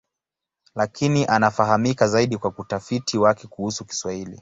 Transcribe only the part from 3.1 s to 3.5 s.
wake